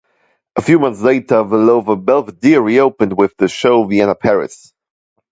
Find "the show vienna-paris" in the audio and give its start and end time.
3.37-4.73